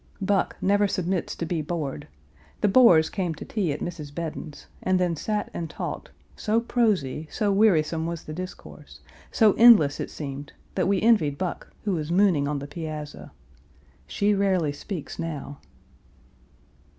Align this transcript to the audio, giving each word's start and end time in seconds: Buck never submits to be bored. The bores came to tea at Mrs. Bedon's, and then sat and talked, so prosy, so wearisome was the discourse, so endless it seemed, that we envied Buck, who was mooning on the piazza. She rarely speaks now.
Buck 0.23 0.55
never 0.61 0.87
submits 0.87 1.35
to 1.35 1.45
be 1.45 1.61
bored. 1.61 2.07
The 2.61 2.67
bores 2.67 3.07
came 3.11 3.35
to 3.35 3.45
tea 3.45 3.71
at 3.71 3.81
Mrs. 3.81 4.11
Bedon's, 4.11 4.65
and 4.81 4.99
then 4.99 5.15
sat 5.15 5.51
and 5.53 5.69
talked, 5.69 6.09
so 6.35 6.59
prosy, 6.59 7.27
so 7.29 7.51
wearisome 7.51 8.07
was 8.07 8.23
the 8.23 8.33
discourse, 8.33 9.01
so 9.31 9.53
endless 9.59 9.99
it 9.99 10.09
seemed, 10.09 10.53
that 10.73 10.87
we 10.87 10.99
envied 11.03 11.37
Buck, 11.37 11.71
who 11.83 11.91
was 11.93 12.11
mooning 12.11 12.47
on 12.47 12.57
the 12.57 12.65
piazza. 12.65 13.31
She 14.07 14.33
rarely 14.33 14.71
speaks 14.73 15.19
now. 15.19 15.59